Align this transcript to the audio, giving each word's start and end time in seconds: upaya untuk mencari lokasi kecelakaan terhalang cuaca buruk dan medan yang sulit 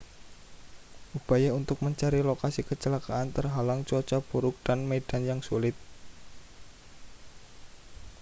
upaya 1.17 1.49
untuk 1.59 1.77
mencari 1.85 2.19
lokasi 2.29 2.61
kecelakaan 2.69 3.27
terhalang 3.35 3.81
cuaca 3.87 4.17
buruk 4.29 4.55
dan 4.67 4.79
medan 4.91 5.21
yang 5.21 5.45
sulit 5.45 5.77